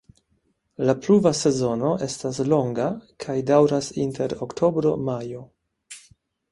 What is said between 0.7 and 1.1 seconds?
La